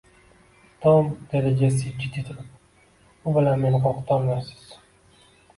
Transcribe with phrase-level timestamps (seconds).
[0.85, 1.03] Tom,
[1.33, 2.49] dedi Jessi jiddiy turib,
[3.27, 4.77] bu bilan meni qo`rqitolmaysiz